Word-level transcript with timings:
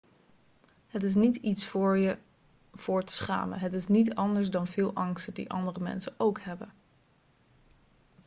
het 0.87 1.03
is 1.03 1.15
niet 1.15 1.35
iets 1.35 1.65
voor 1.67 1.97
je 1.97 2.17
voor 2.73 3.01
te 3.03 3.13
schamen 3.13 3.59
het 3.59 3.73
is 3.73 3.87
niet 3.87 4.15
anders 4.15 4.49
dan 4.49 4.67
veel 4.67 4.93
angsten 4.95 5.33
die 5.33 5.49
andere 5.49 5.79
mensen 5.79 6.13
ook 6.17 6.41
hebben 6.41 6.73